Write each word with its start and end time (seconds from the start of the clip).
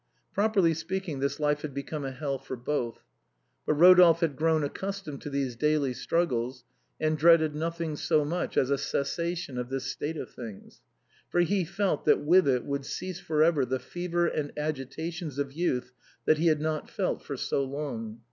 Properly 0.33 0.73
speaking, 0.73 1.19
this 1.19 1.39
life 1.39 1.61
had 1.61 1.75
become 1.75 2.03
a 2.05 2.09
hell 2.09 2.39
for 2.39 2.55
both. 2.55 3.03
But 3.67 3.75
Rodolphe 3.75 4.21
had 4.21 4.35
grown 4.35 4.63
ac 4.63 4.71
customed 4.73 5.21
to 5.21 5.29
these 5.29 5.55
daily 5.55 5.93
struggles, 5.93 6.63
and 6.99 7.15
dreaded 7.19 7.53
nothing 7.53 7.95
so 7.95 8.25
much 8.25 8.57
as 8.57 8.71
a 8.71 8.79
cessation 8.79 9.59
of 9.59 9.69
this 9.69 9.85
state 9.85 10.17
of 10.17 10.31
things! 10.31 10.81
for 11.29 11.41
he 11.41 11.63
felt 11.63 12.05
that 12.05 12.21
with 12.21 12.47
it 12.47 12.65
would 12.65 12.83
cease 12.83 13.19
for 13.19 13.43
ever 13.43 13.63
the 13.63 13.77
fevers 13.77 14.31
and 14.35 14.51
agitations 14.57 15.37
of 15.37 15.53
youth 15.53 15.91
that 16.25 16.39
he 16.39 16.47
had 16.47 16.61
not 16.61 16.89
felt 16.89 17.21
for 17.21 17.37
so 17.37 17.63
long. 17.63 18.19